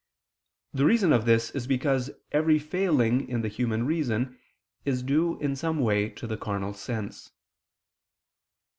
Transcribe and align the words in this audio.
The 0.73 0.83
reason 0.83 1.13
of 1.13 1.25
this 1.25 1.51
is 1.51 1.67
because 1.67 2.09
every 2.31 2.57
failing 2.57 3.29
in 3.29 3.43
the 3.43 3.47
human 3.47 3.85
reason 3.85 4.35
is 4.83 5.03
due 5.03 5.37
in 5.39 5.55
some 5.55 5.79
way 5.79 6.09
to 6.09 6.25
the 6.25 6.37
carnal 6.37 6.73
sense. 6.73 7.29